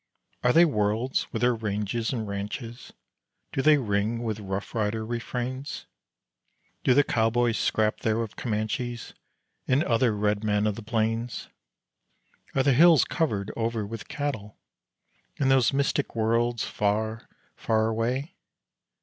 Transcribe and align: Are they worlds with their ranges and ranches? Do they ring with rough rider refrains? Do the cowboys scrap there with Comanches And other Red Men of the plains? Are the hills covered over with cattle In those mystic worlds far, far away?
Are 0.41 0.51
they 0.51 0.65
worlds 0.65 1.27
with 1.31 1.43
their 1.43 1.53
ranges 1.53 2.11
and 2.11 2.27
ranches? 2.27 2.91
Do 3.51 3.61
they 3.61 3.77
ring 3.77 4.23
with 4.23 4.39
rough 4.39 4.73
rider 4.73 5.05
refrains? 5.05 5.85
Do 6.83 6.95
the 6.95 7.03
cowboys 7.03 7.59
scrap 7.59 7.99
there 7.99 8.17
with 8.17 8.35
Comanches 8.35 9.13
And 9.67 9.83
other 9.83 10.15
Red 10.17 10.43
Men 10.43 10.65
of 10.65 10.73
the 10.73 10.81
plains? 10.81 11.49
Are 12.55 12.63
the 12.63 12.73
hills 12.73 13.05
covered 13.05 13.51
over 13.55 13.85
with 13.85 14.07
cattle 14.07 14.57
In 15.37 15.49
those 15.49 15.71
mystic 15.71 16.15
worlds 16.15 16.63
far, 16.65 17.29
far 17.55 17.85
away? 17.85 18.33